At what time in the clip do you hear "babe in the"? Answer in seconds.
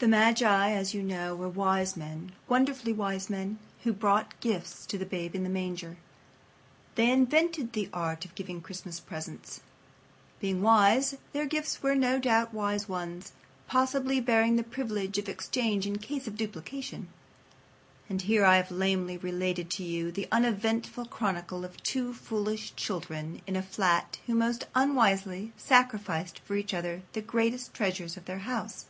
5.06-5.48